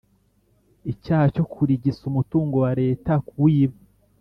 icyaha 0.91 1.25
cyo 1.35 1.45
kurigisa 1.51 2.01
umutungo 2.11 2.55
wa 2.63 2.71
Leta 2.81 3.11
kuwiba 3.27 3.77